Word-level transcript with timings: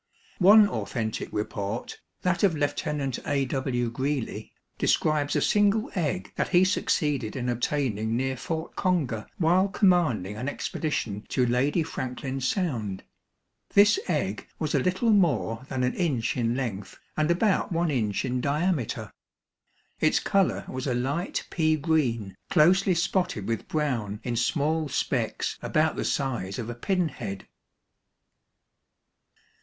One 0.39 0.67
authentic 0.67 1.29
report, 1.31 1.99
that 2.23 2.41
of 2.41 2.55
Lieutenant 2.55 3.19
A. 3.27 3.45
W. 3.45 3.91
Greely, 3.91 4.51
describes 4.79 5.35
a 5.35 5.41
single 5.43 5.91
egg 5.93 6.33
that 6.37 6.47
he 6.49 6.63
succeeded 6.65 7.35
in 7.35 7.47
obtaining 7.47 8.17
near 8.17 8.35
Fort 8.35 8.75
Conger 8.75 9.27
while 9.37 9.67
commanding 9.67 10.37
an 10.37 10.49
expedition 10.49 11.23
to 11.29 11.45
Lady 11.45 11.83
Franklin 11.83 12.41
Sound. 12.41 13.03
This 13.75 13.99
egg 14.07 14.47
was 14.57 14.73
a 14.73 14.79
little 14.79 15.11
more 15.11 15.67
than 15.69 15.83
an 15.83 15.93
inch 15.93 16.35
in 16.35 16.55
length 16.55 16.97
and 17.15 17.29
about 17.29 17.71
one 17.71 17.91
inch 17.91 18.25
in 18.25 18.41
diameter. 18.41 19.13
Its 19.99 20.19
color 20.19 20.65
was 20.67 20.87
a 20.87 20.95
"light 20.95 21.45
pea 21.51 21.75
green, 21.77 22.35
closely 22.49 22.95
spotted 22.95 23.47
with 23.47 23.67
brown 23.67 24.19
in 24.23 24.35
small 24.35 24.89
specks 24.89 25.59
about 25.61 25.95
the 25.95 26.05
size 26.05 26.57
of 26.57 26.71
a 26.71 26.73
pinhead." 26.73 27.47